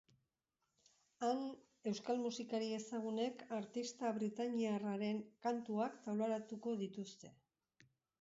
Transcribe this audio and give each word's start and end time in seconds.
Han, 1.25 1.41
euskal 1.91 2.21
musikari 2.23 2.69
ezagunek 2.77 3.43
artista 3.57 4.11
britainiarraren 4.15 5.21
kantuak 5.45 6.01
taularatuko 6.09 6.75
dituzte. 6.81 7.31